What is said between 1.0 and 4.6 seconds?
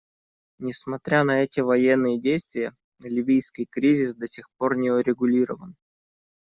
на эти военные действия, ливийский кризис до сих